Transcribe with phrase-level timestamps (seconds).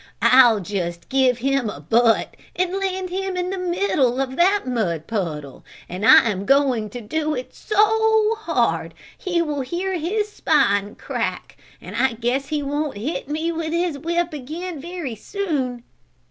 [0.23, 5.05] I'll just give him a butt and land him in the middle of that mud
[5.05, 10.95] puddle, and I am going to do it so hard he will hear his spine
[10.95, 15.83] crack and I guess he won't hit me with his whip again very soon."